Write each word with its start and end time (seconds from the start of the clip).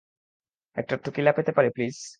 একটা 0.77 0.95
টেকিলা 1.03 1.31
পেতে 1.37 1.51
পারি, 1.51 1.69
প্লিজ? 1.69 1.95